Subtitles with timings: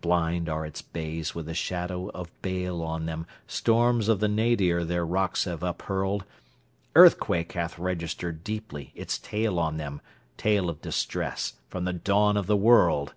[0.00, 4.84] Blind are its bays with the shadow of bale on them; Storms of the nadir
[4.84, 6.24] their rocks have uphurled;
[6.94, 12.56] Earthquake hath registered deeply its tale on them—Tale of distress from the dawn of the
[12.56, 13.14] world!